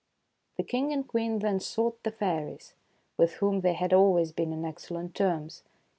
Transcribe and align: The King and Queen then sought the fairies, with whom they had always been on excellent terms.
The 0.57 0.63
King 0.63 0.91
and 0.91 1.07
Queen 1.07 1.37
then 1.37 1.59
sought 1.59 2.01
the 2.01 2.09
fairies, 2.09 2.73
with 3.17 3.33
whom 3.33 3.61
they 3.61 3.73
had 3.73 3.93
always 3.93 4.31
been 4.31 4.51
on 4.51 4.65
excellent 4.65 5.13
terms. 5.13 5.61